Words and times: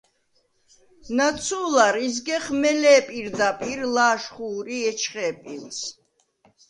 ნაცუ̄ლარ 1.15 1.95
იზგეხ 2.07 2.45
მელე̄ 2.61 2.99
პირდაპირ, 3.07 3.79
ლა̄შხუ̄რი 3.95 4.77
ეჩხე̄ 4.89 5.31
პილს. 5.41 5.79